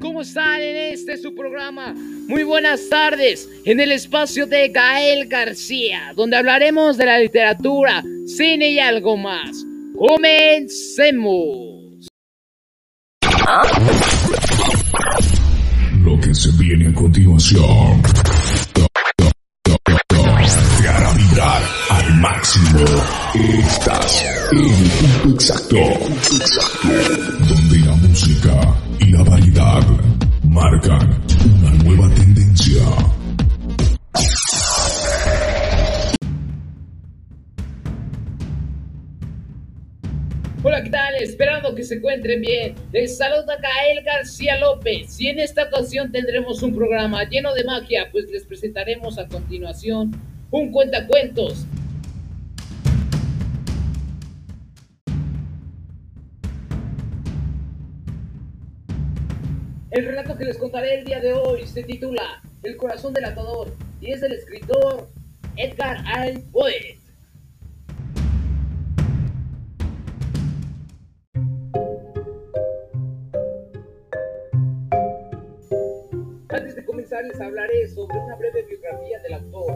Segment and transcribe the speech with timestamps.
[0.00, 0.57] ¿cómo están
[0.98, 1.94] este su programa?
[1.94, 8.70] Muy buenas tardes en el espacio de Gael García, donde hablaremos de la literatura, cine
[8.70, 9.64] y algo más.
[9.96, 11.68] Comencemos.
[16.02, 18.02] Lo que se viene a continuación
[20.80, 22.84] te hará vibrar al máximo.
[23.34, 25.76] Estás en el punto exacto,
[27.48, 28.60] donde la música
[28.98, 30.17] y la variedad
[30.48, 31.22] marcan
[31.60, 32.82] una nueva tendencia.
[40.62, 41.14] Hola, ¿qué tal?
[41.20, 42.74] Esperando que se encuentren bien.
[42.92, 48.08] Les saluda Gael García López y en esta ocasión tendremos un programa lleno de magia,
[48.10, 50.12] pues les presentaremos a continuación
[50.50, 51.66] un cuentacuentos.
[59.90, 63.72] El relato que les contaré el día de hoy se titula El corazón del atador
[64.02, 65.08] y es del escritor
[65.56, 66.98] Edgar Allan Poe.
[76.50, 79.72] Antes de comenzar les hablaré sobre una breve biografía del autor.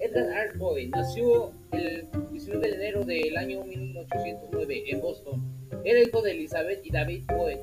[0.00, 5.42] Edgar Allan Poe nació el 19 de enero del año 1809 en Boston.
[5.84, 7.60] Era hijo de Elizabeth y David Poe,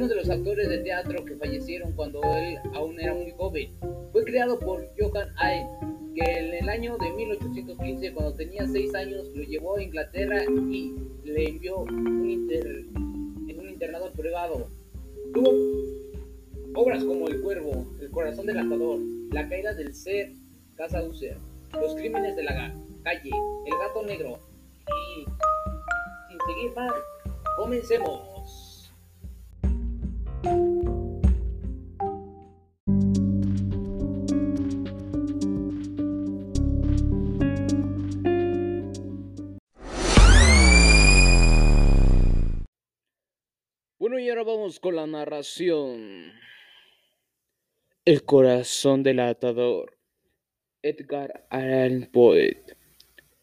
[0.00, 3.68] uno de los actores de teatro que fallecieron cuando él aún era muy joven.
[4.12, 5.60] Fue creado por Johann Hay,
[6.14, 10.94] que en el año de 1815, cuando tenía 6 años, lo llevó a Inglaterra y
[11.24, 14.68] le envió un inter- en un internado privado.
[15.34, 15.52] Tuvo
[16.76, 19.00] obras como El Cuervo, El Corazón del Atador,
[19.32, 20.32] La Caída del Ser,
[20.76, 21.36] Casa User,
[21.74, 22.72] Los Crímenes de la
[23.02, 23.30] Calle,
[23.66, 24.38] El Gato Negro
[24.88, 25.24] y,
[26.30, 26.90] sin seguir más,
[27.58, 28.69] comencemos.
[44.80, 46.32] Con la narración.
[48.04, 49.98] El corazón del atador.
[50.82, 52.64] Edgar Allan Poe.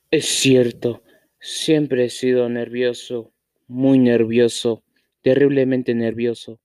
[0.10, 1.04] Es cierto,
[1.40, 3.32] siempre he sido nervioso,
[3.68, 4.84] muy nervioso,
[5.22, 6.60] terriblemente nervioso.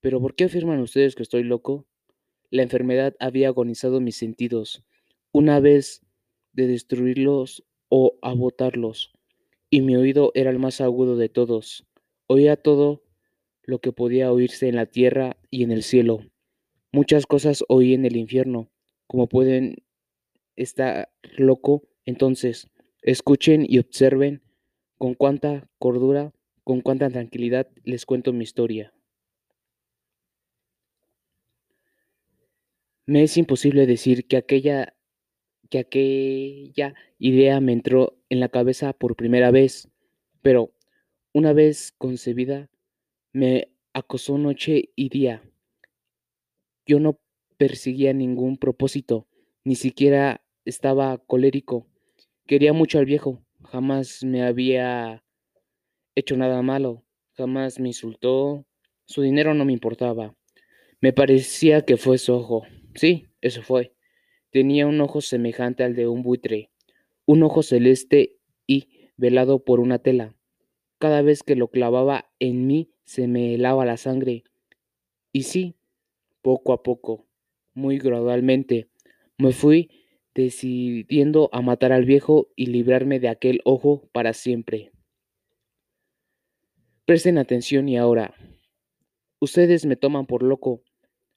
[0.00, 1.86] Pero ¿por qué afirman ustedes que estoy loco?
[2.50, 4.82] La enfermedad había agonizado mis sentidos,
[5.30, 6.04] una vez
[6.52, 9.12] de destruirlos o agotarlos,
[9.68, 11.86] y mi oído era el más agudo de todos.
[12.26, 13.04] Oía todo
[13.70, 16.26] lo que podía oírse en la tierra y en el cielo.
[16.92, 18.68] Muchas cosas oí en el infierno,
[19.06, 19.76] como pueden
[20.56, 21.84] estar loco.
[22.04, 22.66] Entonces,
[23.02, 24.42] escuchen y observen
[24.98, 26.32] con cuánta cordura,
[26.64, 28.92] con cuánta tranquilidad les cuento mi historia.
[33.06, 34.94] Me es imposible decir que aquella
[35.70, 39.88] que aquella idea me entró en la cabeza por primera vez,
[40.42, 40.72] pero
[41.32, 42.69] una vez concebida
[43.32, 45.42] me acosó noche y día.
[46.86, 47.20] Yo no
[47.56, 49.28] perseguía ningún propósito,
[49.64, 51.86] ni siquiera estaba colérico.
[52.46, 55.22] Quería mucho al viejo, jamás me había
[56.14, 57.04] hecho nada malo,
[57.34, 58.66] jamás me insultó,
[59.04, 60.34] su dinero no me importaba.
[61.00, 62.66] Me parecía que fue su ojo.
[62.94, 63.94] Sí, eso fue.
[64.50, 66.70] Tenía un ojo semejante al de un buitre,
[67.24, 70.34] un ojo celeste y velado por una tela.
[71.00, 74.44] Cada vez que lo clavaba en mí se me helaba la sangre.
[75.32, 75.74] Y sí,
[76.42, 77.26] poco a poco,
[77.72, 78.90] muy gradualmente,
[79.38, 79.90] me fui
[80.34, 84.92] decidiendo a matar al viejo y librarme de aquel ojo para siempre.
[87.06, 88.34] Presten atención y ahora.
[89.40, 90.82] Ustedes me toman por loco,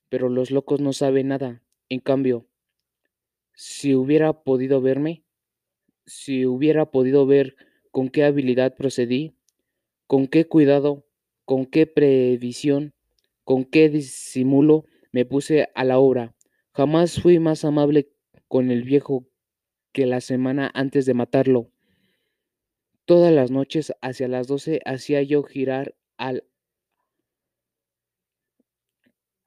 [0.10, 1.64] pero los locos no saben nada.
[1.88, 2.50] En cambio,
[3.54, 5.24] si hubiera podido verme,
[6.06, 7.56] si hubiera podido ver
[7.92, 9.38] con qué habilidad procedí,
[10.14, 11.08] con qué cuidado,
[11.44, 12.94] con qué previsión,
[13.44, 16.36] con qué disimulo me puse a la obra.
[16.72, 18.12] Jamás fui más amable
[18.48, 19.26] con el viejo
[19.92, 21.72] que la semana antes de matarlo.
[23.06, 26.44] Todas las noches hacia las doce hacía yo girar al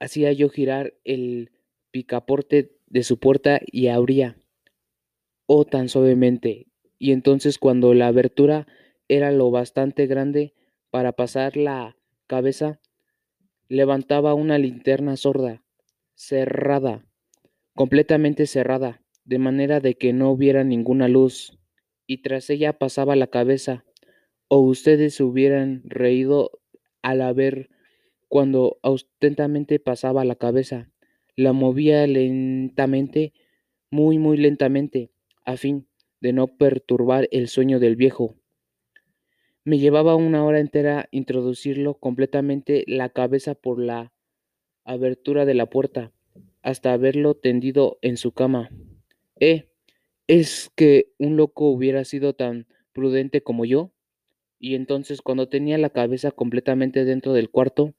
[0.01, 1.49] hacía yo girar el
[1.91, 4.35] picaporte de su puerta y abría,
[5.45, 6.67] oh tan suavemente,
[6.99, 8.67] y entonces cuando la abertura
[9.07, 10.53] era lo bastante grande
[10.89, 11.95] para pasar la
[12.27, 12.79] cabeza,
[13.67, 15.63] levantaba una linterna sorda,
[16.15, 17.05] cerrada,
[17.75, 21.57] completamente cerrada, de manera de que no hubiera ninguna luz,
[22.05, 23.85] y tras ella pasaba la cabeza,
[24.47, 26.61] o ustedes hubieran reído
[27.01, 27.69] al ver
[28.27, 30.89] cuando ostentamente pasaba la cabeza,
[31.35, 33.33] la movía lentamente,
[33.91, 35.11] muy, muy lentamente,
[35.45, 35.87] a fin
[36.19, 38.35] de no perturbar el sueño del viejo.
[39.67, 44.13] Me llevaba una hora entera introducirlo completamente la cabeza por la
[44.85, 46.13] abertura de la puerta,
[46.61, 48.69] hasta verlo tendido en su cama.
[49.41, 49.67] Eh,
[50.25, 53.91] ¿es que un loco hubiera sido tan prudente como yo?
[54.57, 57.93] Y entonces, cuando tenía la cabeza completamente dentro del cuarto,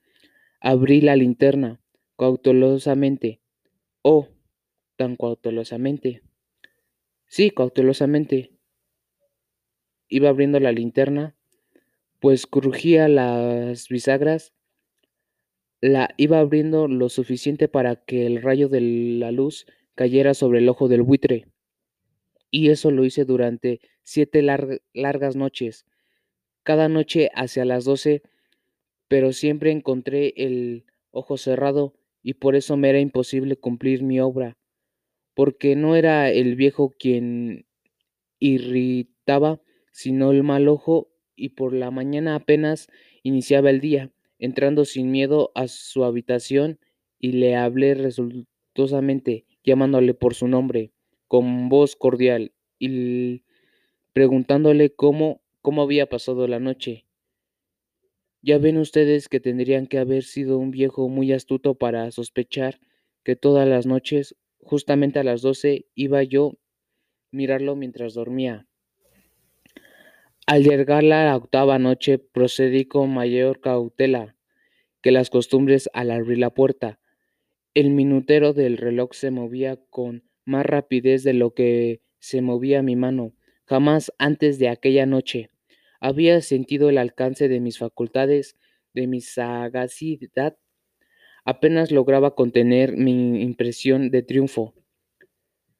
[0.60, 1.82] abrí la linterna
[2.16, 3.42] cautelosamente.
[4.00, 4.26] Oh,
[4.96, 6.22] tan cautelosamente.
[7.26, 8.52] Sí, cautelosamente.
[10.08, 11.34] Iba abriendo la linterna,
[12.20, 14.52] pues crujía las bisagras.
[15.80, 20.68] La iba abriendo lo suficiente para que el rayo de la luz cayera sobre el
[20.68, 21.46] ojo del buitre.
[22.50, 25.86] Y eso lo hice durante siete largas noches
[26.68, 28.20] cada noche hacia las doce,
[29.08, 34.58] pero siempre encontré el ojo cerrado y por eso me era imposible cumplir mi obra,
[35.32, 37.64] porque no era el viejo quien
[38.38, 39.62] irritaba,
[39.92, 42.88] sino el mal ojo, y por la mañana apenas
[43.22, 46.78] iniciaba el día, entrando sin miedo a su habitación
[47.18, 50.92] y le hablé resultosamente, llamándole por su nombre,
[51.26, 53.42] con voz cordial, y
[54.12, 57.04] preguntándole cómo cómo había pasado la noche.
[58.40, 62.80] Ya ven ustedes que tendrían que haber sido un viejo muy astuto para sospechar
[63.24, 66.58] que todas las noches, justamente a las doce, iba yo
[67.32, 68.67] mirarlo mientras dormía.
[70.48, 74.34] Al llegar la octava noche procedí con mayor cautela
[75.02, 76.98] que las costumbres al abrir la puerta.
[77.74, 82.96] El minutero del reloj se movía con más rapidez de lo que se movía mi
[82.96, 83.34] mano.
[83.66, 85.50] Jamás antes de aquella noche
[86.00, 88.56] había sentido el alcance de mis facultades,
[88.94, 90.56] de mi sagacidad.
[91.44, 94.72] Apenas lograba contener mi impresión de triunfo.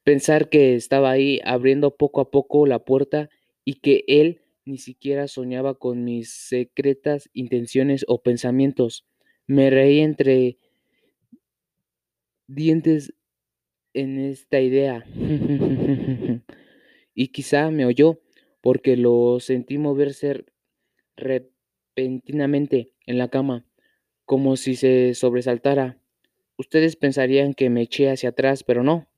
[0.05, 3.31] Pensar que estaba ahí abriendo poco a poco la puerta
[3.65, 9.06] y que él ni siquiera soñaba con mis secretas intenciones o pensamientos.
[9.47, 10.59] Me reí entre
[12.47, 13.15] dientes
[13.94, 15.06] en esta idea.
[17.15, 18.20] y quizá me oyó,
[18.61, 20.44] porque lo sentí moverse
[21.17, 23.65] repentinamente en la cama,
[24.26, 25.99] como si se sobresaltara.
[26.59, 29.09] Ustedes pensarían que me eché hacia atrás, pero no.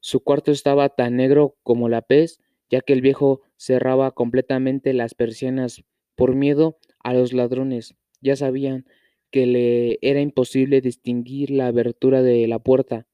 [0.00, 2.40] Su cuarto estaba tan negro como la pez,
[2.70, 5.84] ya que el viejo cerraba completamente las persianas
[6.14, 7.94] por miedo a los ladrones.
[8.20, 8.86] Ya sabían
[9.30, 13.06] que le era imposible distinguir la abertura de la puerta,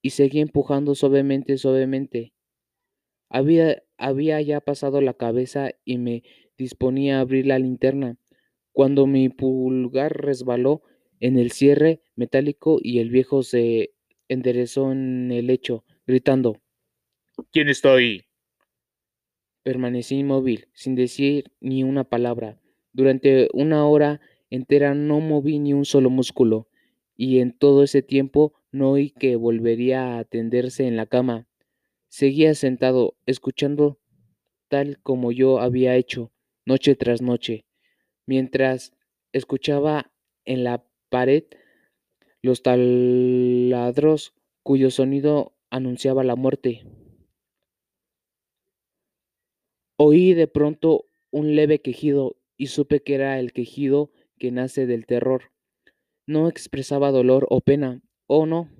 [0.00, 2.32] y seguía empujando suavemente, suavemente.
[3.28, 6.22] Había, había ya pasado la cabeza y me
[6.56, 8.16] disponía a abrir la linterna,
[8.72, 10.82] cuando mi pulgar resbaló
[11.20, 13.90] en el cierre metálico y el viejo se
[14.28, 16.60] enderezó en el lecho, gritando
[17.52, 18.27] ¿Quién está ahí?
[19.62, 22.58] Permanecí inmóvil, sin decir ni una palabra.
[22.92, 26.68] Durante una hora entera no moví ni un solo músculo,
[27.16, 31.46] y en todo ese tiempo no oí que volvería a tenderse en la cama.
[32.08, 33.98] Seguía sentado, escuchando
[34.68, 36.30] tal como yo había hecho
[36.64, 37.64] noche tras noche,
[38.26, 38.92] mientras
[39.32, 40.12] escuchaba
[40.44, 41.44] en la pared
[42.42, 46.84] los taladros cuyo sonido anunciaba la muerte.
[50.00, 55.06] Oí de pronto un leve quejido y supe que era el quejido que nace del
[55.06, 55.50] terror.
[56.24, 58.70] No expresaba dolor o pena, oh no,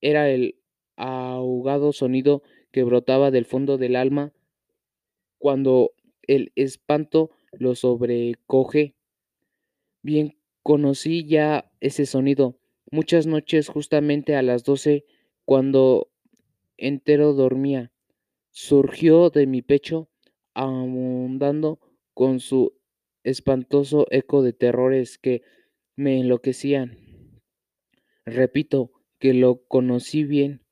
[0.00, 0.60] era el
[0.94, 4.32] ahogado sonido que brotaba del fondo del alma
[5.38, 5.92] cuando
[6.22, 8.94] el espanto lo sobrecoge.
[10.02, 12.60] Bien conocí ya ese sonido.
[12.92, 15.04] Muchas noches justamente a las doce,
[15.44, 16.12] cuando
[16.76, 17.90] entero dormía,
[18.50, 20.08] surgió de mi pecho,
[20.54, 21.78] abundando
[22.14, 22.74] con su
[23.22, 25.42] espantoso eco de terrores que
[25.96, 26.98] me enloquecían.
[28.26, 30.64] Repito que lo conocí bien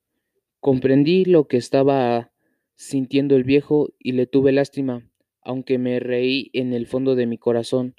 [0.62, 2.30] Comprendí lo que estaba
[2.76, 5.10] sintiendo el viejo y le tuve lástima,
[5.40, 7.96] aunque me reí en el fondo de mi corazón.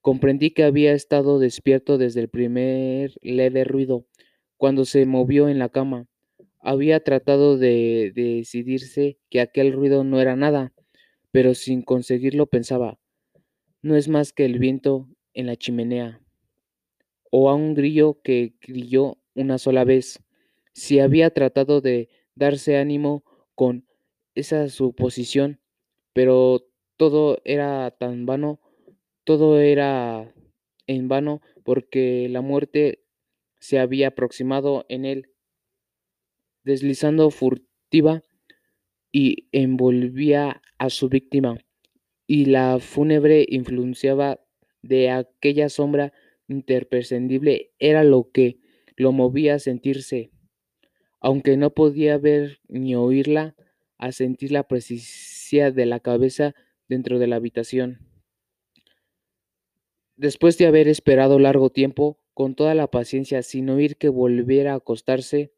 [0.00, 4.06] Comprendí que había estado despierto desde el primer leve ruido,
[4.56, 6.06] cuando se movió en la cama.
[6.60, 10.72] Había tratado de decidirse que aquel ruido no era nada,
[11.36, 12.98] pero sin conseguirlo pensaba,
[13.82, 16.22] no es más que el viento en la chimenea,
[17.30, 20.24] o a un grillo que grilló una sola vez.
[20.72, 23.22] Si había tratado de darse ánimo
[23.54, 23.86] con
[24.34, 25.60] esa suposición,
[26.14, 28.58] pero todo era tan vano,
[29.24, 30.32] todo era
[30.86, 33.04] en vano porque la muerte
[33.60, 35.28] se había aproximado en él,
[36.64, 38.22] deslizando furtiva
[39.18, 41.56] y envolvía a su víctima,
[42.26, 44.40] y la fúnebre influenciaba
[44.82, 46.12] de aquella sombra
[46.48, 48.58] imperceptible era lo que
[48.94, 50.32] lo movía a sentirse,
[51.18, 53.56] aunque no podía ver ni oírla,
[53.96, 56.54] a sentir la presencia de la cabeza
[56.86, 58.00] dentro de la habitación.
[60.16, 64.76] Después de haber esperado largo tiempo, con toda la paciencia, sin oír que volviera a
[64.76, 65.54] acostarse,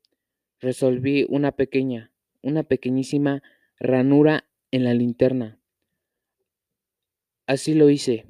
[0.60, 2.12] resolví una pequeña,
[2.42, 3.42] una pequeñísima
[3.78, 5.60] ranura en la linterna.
[7.46, 8.26] Así lo hice.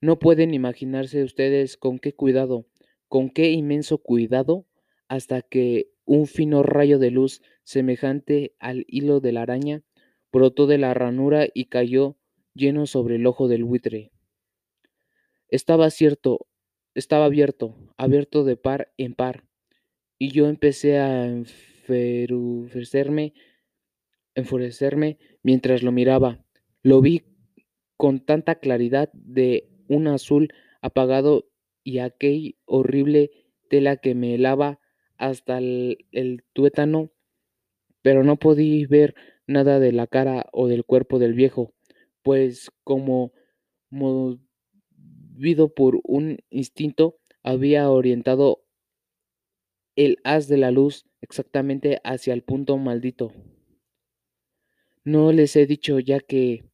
[0.00, 2.66] No pueden imaginarse ustedes con qué cuidado,
[3.08, 4.66] con qué inmenso cuidado,
[5.08, 9.82] hasta que un fino rayo de luz semejante al hilo de la araña
[10.32, 12.16] brotó de la ranura y cayó
[12.54, 14.12] lleno sobre el ojo del buitre.
[15.48, 16.46] Estaba cierto,
[16.94, 19.44] estaba abierto, abierto de par en par,
[20.18, 23.34] y yo empecé a enfurecerme,
[24.36, 26.44] enfurecerme mientras lo miraba.
[26.82, 27.24] Lo vi
[27.96, 31.48] con tanta claridad de un azul apagado
[31.82, 33.30] y aquel horrible
[33.68, 34.78] tela que me helaba
[35.16, 37.10] hasta el, el tuétano,
[38.02, 39.14] pero no podí ver
[39.46, 41.72] nada de la cara o del cuerpo del viejo,
[42.22, 43.32] pues como
[43.90, 44.38] movido
[45.74, 48.64] por un instinto había orientado
[49.96, 53.32] el haz de la luz exactamente hacia el punto maldito.
[55.06, 56.64] No les he dicho ya que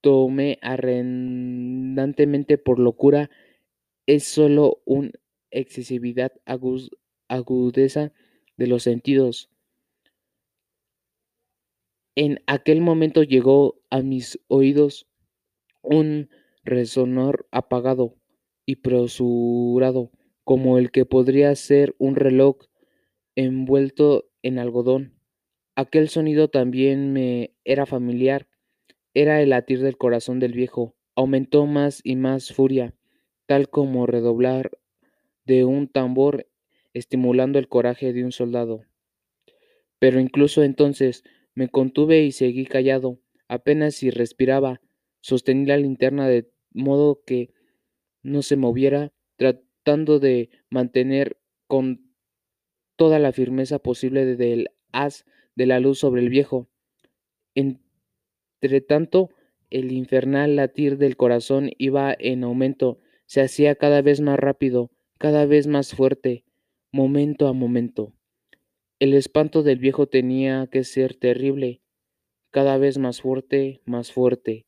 [0.00, 3.28] tomé arrendantemente por locura
[4.06, 5.10] es solo una
[5.50, 6.32] excesividad
[7.28, 8.14] agudeza
[8.56, 9.50] de los sentidos.
[12.14, 15.06] En aquel momento llegó a mis oídos
[15.82, 16.30] un
[16.64, 18.16] resonor apagado
[18.64, 20.12] y presurado,
[20.44, 22.56] como el que podría ser un reloj
[23.34, 25.19] envuelto en algodón.
[25.80, 28.46] Aquel sonido también me era familiar,
[29.14, 30.94] era el latir del corazón del viejo.
[31.16, 32.94] Aumentó más y más furia,
[33.46, 34.72] tal como redoblar
[35.46, 36.46] de un tambor
[36.92, 38.82] estimulando el coraje de un soldado.
[39.98, 43.18] Pero incluso entonces me contuve y seguí callado,
[43.48, 44.82] apenas si respiraba,
[45.22, 47.54] sostení la linterna de modo que
[48.22, 52.12] no se moviera, tratando de mantener con
[52.96, 55.24] toda la firmeza posible del haz
[55.60, 56.70] de la luz sobre el viejo.
[58.62, 59.28] Entretanto,
[59.68, 65.44] el infernal latir del corazón iba en aumento, se hacía cada vez más rápido, cada
[65.44, 66.46] vez más fuerte,
[66.92, 68.14] momento a momento.
[69.00, 71.82] El espanto del viejo tenía que ser terrible,
[72.50, 74.64] cada vez más fuerte, más fuerte.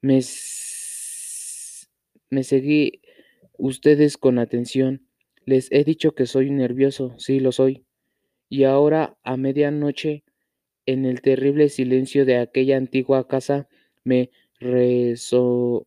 [0.00, 0.20] Me,
[2.30, 3.02] me seguí
[3.58, 5.08] ustedes con atención.
[5.44, 7.84] Les he dicho que soy nervioso, sí lo soy.
[8.50, 10.24] Y ahora, a medianoche,
[10.84, 13.68] en el terrible silencio de aquella antigua casa
[14.04, 15.86] me rezó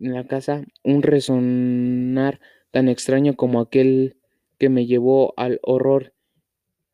[0.00, 2.40] en la casa un resonar
[2.70, 4.16] tan extraño como aquel
[4.58, 6.14] que me llevó al horror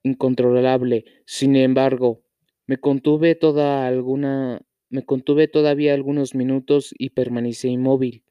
[0.04, 1.04] incontrolable.
[1.26, 2.23] Sin embargo,
[2.66, 8.25] me contuve toda alguna me contuve todavía algunos minutos y permanecí inmóvil.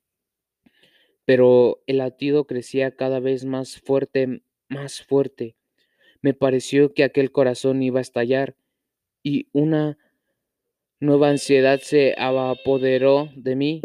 [1.26, 5.56] Pero el latido crecía cada vez más fuerte, más fuerte.
[6.24, 8.56] Me pareció que aquel corazón iba a estallar
[9.22, 9.98] y una
[11.00, 13.82] nueva ansiedad se apoderó de mí.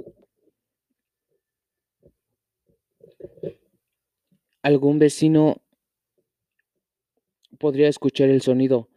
[4.62, 5.62] Algún vecino
[7.58, 8.88] podría escuchar el sonido.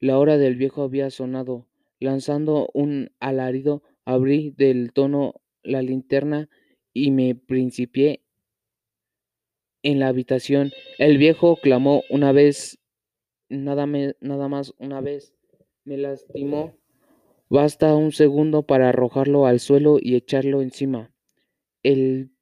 [0.00, 1.66] La hora del viejo había sonado.
[2.00, 6.48] Lanzando un alarido, abrí del tono la linterna
[6.94, 8.22] y me principié
[9.82, 10.72] en la habitación.
[10.98, 12.78] El viejo clamó una vez,
[13.48, 15.34] nada, más una vez
[15.84, 16.76] me lastimó.
[17.48, 21.12] Basta un segundo para arrojarlo al suelo y echarlo encima.
[21.82, 22.32] El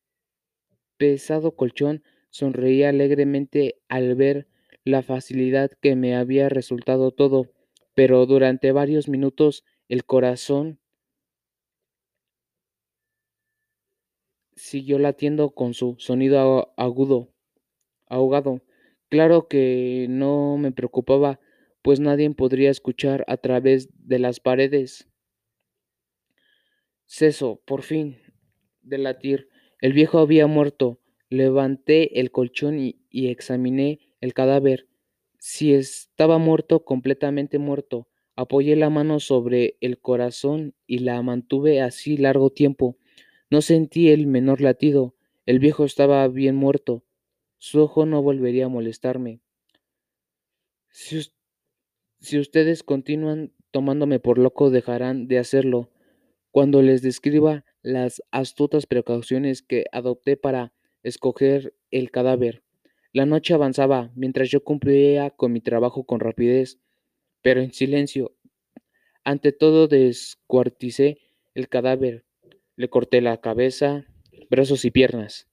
[0.96, 4.49] pesado colchón sonreía alegremente al ver
[4.84, 7.50] la facilidad que me había resultado todo,
[7.94, 10.78] pero durante varios minutos el corazón
[14.56, 17.28] siguió latiendo con su sonido agudo,
[18.06, 18.62] ahogado.
[19.08, 21.40] Claro que no me preocupaba
[21.82, 25.06] pues nadie podría escuchar a través de las paredes.
[27.06, 28.18] Ceso, por fin,
[28.82, 29.49] de latir.
[29.80, 31.00] El viejo había muerto.
[31.30, 34.88] Levanté el colchón y, y examiné el cadáver.
[35.38, 38.08] Si estaba muerto, completamente muerto.
[38.37, 42.96] Apoyé la mano sobre el corazón y la mantuve así largo tiempo.
[43.50, 45.14] No sentí el menor latido.
[45.46, 47.03] El viejo estaba bien muerto.
[47.66, 49.40] Su ojo no volvería a molestarme.
[50.90, 55.90] Si, ustedes continúan tomándome por loco, dejarán de hacerlo.
[56.50, 62.62] Cuando les describa las astutas precauciones que adopté para escoger el cadáver.
[63.14, 66.78] La noche avanzaba mientras yo cumplía con mi trabajo con rapidez,
[67.40, 68.37] pero en silencio.
[69.25, 71.16] Ante todo descuarticé
[71.54, 72.26] el cadáver,
[72.76, 74.04] le corté la cabeza,
[74.50, 75.49] brazos y piernas.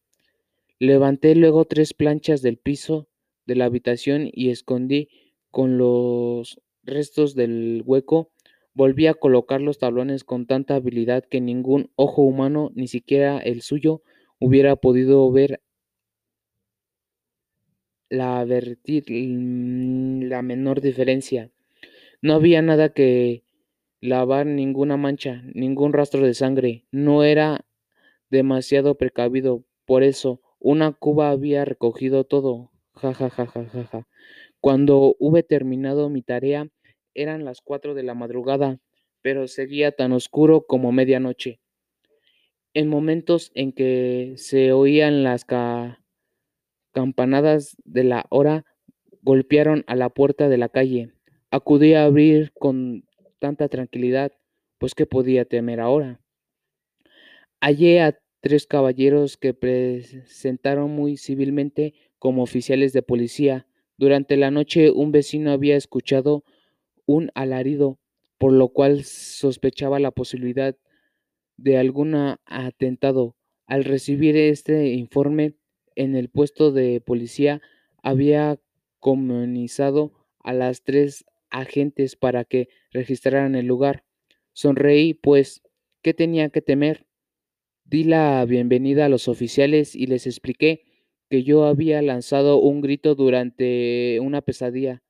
[0.81, 3.07] Levanté luego tres planchas del piso
[3.45, 5.09] de la habitación y escondí
[5.51, 8.31] con los restos del hueco.
[8.73, 13.61] Volví a colocar los tablones con tanta habilidad que ningún ojo humano, ni siquiera el
[13.61, 14.01] suyo,
[14.39, 15.61] hubiera podido ver
[18.09, 21.51] la vertir mm, la menor diferencia.
[22.23, 23.43] No había nada que
[23.99, 26.85] lavar, ninguna mancha, ningún rastro de sangre.
[26.89, 27.67] No era
[28.31, 32.71] demasiado precavido, por eso una cuba había recogido todo.
[32.93, 34.07] Ja, ja, ja, ja, ja, ja.
[34.61, 36.69] Cuando hube terminado mi tarea,
[37.15, 38.79] eran las cuatro de la madrugada,
[39.21, 41.59] pero seguía tan oscuro como medianoche.
[42.73, 45.99] En momentos en que se oían las ca
[46.93, 48.65] campanadas de la hora
[49.21, 51.13] golpearon a la puerta de la calle.
[51.51, 53.05] Acudí a abrir con
[53.39, 54.31] tanta tranquilidad,
[54.77, 56.21] pues qué podía temer ahora.
[57.61, 63.67] Hallé a tres caballeros que presentaron muy civilmente como oficiales de policía.
[63.97, 66.43] Durante la noche un vecino había escuchado
[67.05, 67.99] un alarido,
[68.37, 70.75] por lo cual sospechaba la posibilidad
[71.57, 73.35] de algún atentado.
[73.67, 75.55] Al recibir este informe,
[75.95, 77.61] en el puesto de policía
[78.01, 78.59] había
[78.99, 84.03] comunizado a las tres agentes para que registraran el lugar.
[84.53, 85.61] Sonreí, pues,
[86.01, 87.05] ¿qué tenía que temer?
[87.91, 90.85] Di la bienvenida a los oficiales y les expliqué
[91.29, 95.03] que yo había lanzado un grito durante una pesadilla.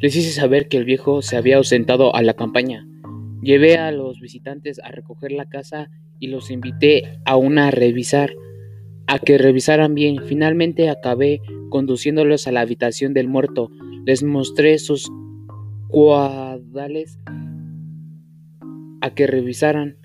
[0.00, 2.86] Les hice saber que el viejo se había ausentado a la campaña.
[3.42, 8.30] Llevé a los visitantes a recoger la casa y los invité a una a revisar,
[9.08, 10.24] a que revisaran bien.
[10.24, 13.68] Finalmente acabé conduciéndolos a la habitación del muerto.
[14.06, 15.10] Les mostré sus
[15.88, 17.18] cuadales
[19.00, 19.96] a que revisaran,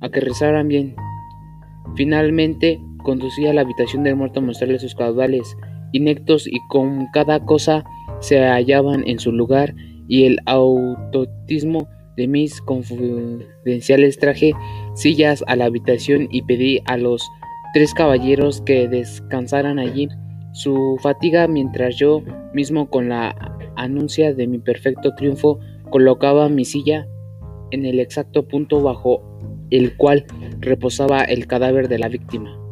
[0.00, 0.96] a que revisaran bien.
[1.94, 5.58] Finalmente conducí a la habitación del muerto a sus caudales
[5.92, 7.84] inectos y con cada cosa
[8.20, 9.74] se hallaban en su lugar
[10.08, 11.86] y el autotismo
[12.18, 14.52] de mis confidenciales traje
[14.94, 17.22] sillas a la habitación y pedí a los
[17.72, 20.08] tres caballeros que descansaran allí
[20.52, 23.34] su fatiga mientras yo mismo con la
[23.76, 27.06] anuncia de mi perfecto triunfo colocaba mi silla
[27.70, 29.22] en el exacto punto bajo
[29.70, 30.26] el cual
[30.58, 32.67] reposaba el cadáver de la víctima.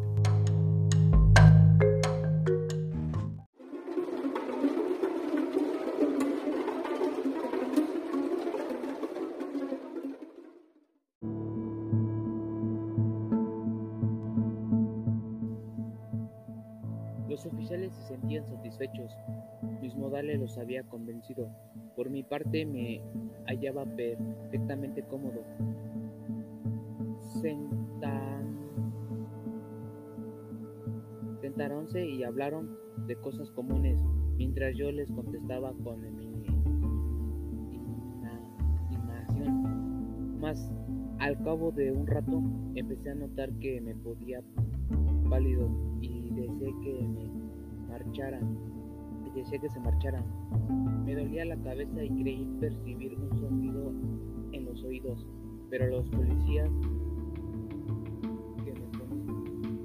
[21.95, 23.01] Por mi parte me
[23.47, 25.41] hallaba perfectamente cómodo.
[31.41, 32.77] Sentaronse y hablaron
[33.07, 33.99] de cosas comunes,
[34.37, 36.57] mientras yo les contestaba con mi indignación.
[40.39, 40.71] Mas
[41.19, 42.41] al cabo de un rato
[42.75, 44.41] empecé a notar que me podía
[45.29, 45.69] pálido
[46.01, 47.29] y deseé que me
[47.89, 48.76] marcharan,
[49.37, 50.23] deseé que se marcharan.
[51.05, 53.93] Me dolía la cabeza y creí percibir un sonido
[54.51, 55.25] en los oídos,
[55.69, 56.69] pero los policías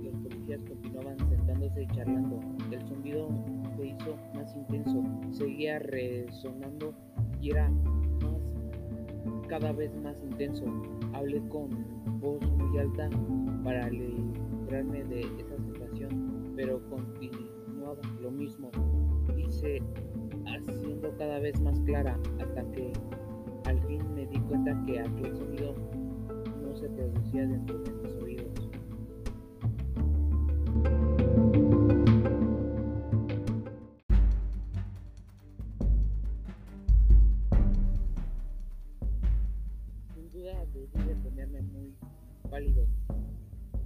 [0.03, 2.41] los policías continuaban sentándose y charlando.
[2.71, 3.29] El sonido
[3.77, 6.95] se hizo más intenso, seguía resonando
[7.41, 7.71] y era
[8.23, 8.41] más
[9.49, 10.65] cada vez más intenso.
[11.13, 11.71] Hablé con
[12.21, 13.09] voz muy alta
[13.63, 18.71] para librarme de esa sensación, pero continuaba lo mismo.
[19.63, 22.93] Haciendo cada vez más clara hasta que
[23.65, 25.77] al fin me di cuenta que aquel sonido
[26.61, 28.71] no se producía dentro de mis oídos.
[40.13, 41.95] Sin duda debí de ponerme muy
[42.51, 42.85] pálido,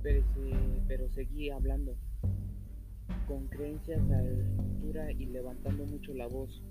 [0.02, 0.24] pero,
[0.88, 1.94] pero seguí hablando
[3.28, 4.00] con creencias
[5.10, 6.62] y levantando mucho la voz.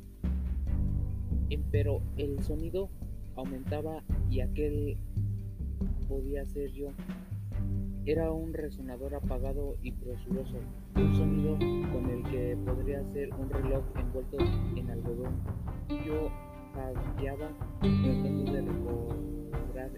[1.49, 2.89] Em, Pero el sonido
[3.35, 4.97] aumentaba y aquel
[6.07, 6.87] podía ser yo.
[8.05, 10.57] Era un resonador apagado y presuroso,
[10.95, 11.57] un sonido
[11.91, 14.37] con el que podría ser un reloj envuelto
[14.75, 15.33] en algodón.
[16.05, 16.29] Yo
[16.73, 19.91] jadeaba tratando de recobrar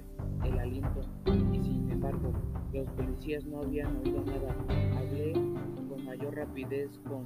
[0.46, 1.02] el aliento
[1.54, 2.32] y sin embargo
[2.74, 4.56] los policías no habían oído nada.
[4.98, 5.34] Hablé
[5.90, 7.26] con mayor rapidez con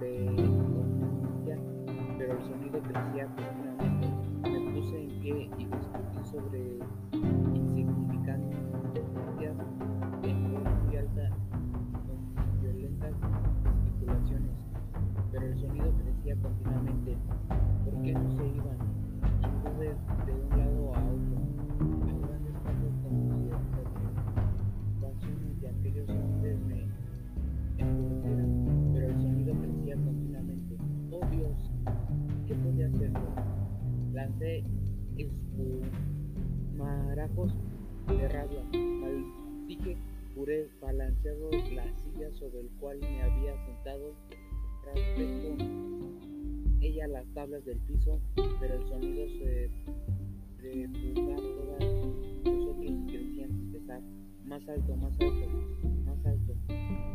[0.00, 1.58] vehemencia,
[2.18, 4.08] pero el sonido crecía continuamente.
[4.50, 6.78] Me puse en pie y discutí sobre
[7.54, 8.62] insignificancias
[10.22, 11.28] en voz muy alta
[12.06, 13.14] con violentas
[13.74, 14.56] gesticulaciones,
[15.32, 17.16] pero el sonido crecía continuamente.
[17.84, 18.78] ¿Por qué no se iban?
[19.42, 19.94] Anduve
[20.26, 20.61] de un
[34.22, 34.62] Lancé
[36.68, 37.52] espumarajos
[38.06, 38.62] de rabia.
[38.72, 39.96] Maldije,
[40.36, 44.14] juré balanceado la silla sobre el cual me había sentado.
[46.80, 48.20] Ella las tablas del piso,
[48.60, 49.68] pero el sonido se
[50.58, 51.82] refuga todas
[52.80, 54.02] y crecían sin cesar.
[54.44, 55.48] Más alto, más alto,
[56.06, 56.54] más alto.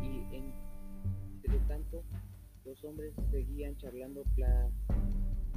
[0.02, 0.26] Y
[1.42, 2.04] entre tanto,
[2.66, 4.24] los hombres seguían charlando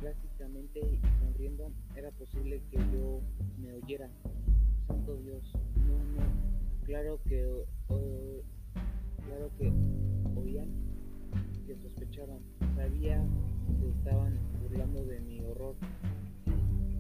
[0.02, 1.72] plásticamente y sonriendo.
[1.96, 3.22] Era posible que yo
[3.62, 4.10] me oyera.
[4.88, 5.54] Santo Dios,
[5.88, 6.28] no, no.
[6.86, 9.72] Claro que, claro que
[10.36, 10.68] oían,
[11.66, 12.40] que sospechaban.
[12.76, 13.24] Sabía
[13.80, 15.76] que estaban burlando de mi horror.
[16.46, 16.52] Sí,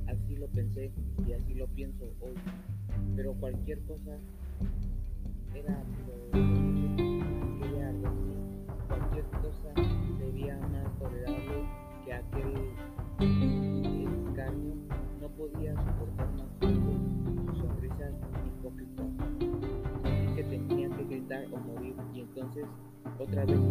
[0.08, 0.92] así lo pensé
[1.28, 2.36] y así lo pienso hoy.
[3.16, 4.16] Pero cualquier cosa
[5.56, 5.84] era.
[8.88, 9.26] Cualquier
[23.42, 23.71] Academy.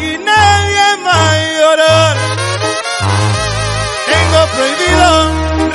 [0.00, 1.24] Aquí nadie a
[1.58, 2.16] llorar.
[4.10, 5.10] Tengo prohibido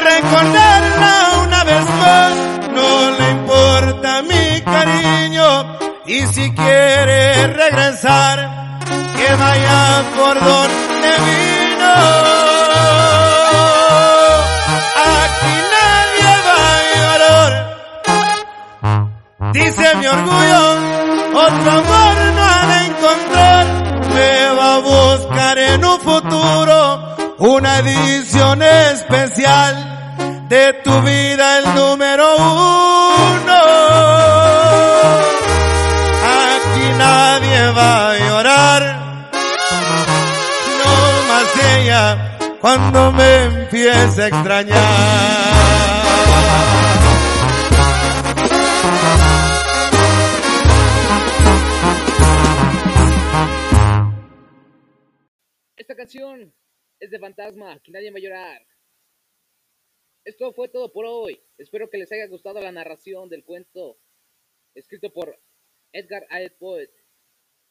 [0.10, 2.34] recordarla una vez más.
[2.74, 5.78] No le importa mi cariño.
[6.08, 8.80] Y si quiere regresar,
[9.16, 11.94] que vaya por donde vino.
[15.22, 17.52] Aquí nadie va a llorar.
[19.54, 20.64] Dice mi orgullo,
[21.46, 23.75] otro amor no ha de encontrar.
[24.16, 29.74] Me va a buscar en un futuro una edición especial
[30.48, 33.62] de tu vida, el número uno.
[36.56, 38.82] Aquí nadie va a llorar,
[40.80, 40.94] no
[41.30, 45.65] más ella cuando me empiece a extrañar.
[57.00, 58.68] Es de Fantasma, que nadie va a llorar.
[60.24, 61.42] Esto fue todo por hoy.
[61.58, 63.98] Espero que les haya gustado la narración del cuento
[64.76, 65.40] escrito por
[65.92, 66.92] Edgar Allan Poe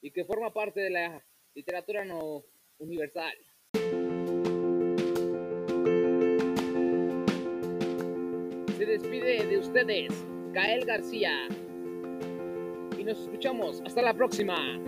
[0.01, 2.44] y que forma parte de la literatura no
[2.79, 3.37] universal.
[8.77, 10.12] Se despide de ustedes,
[10.53, 11.47] Gael García.
[12.99, 13.81] Y nos escuchamos.
[13.85, 14.81] Hasta la próxima.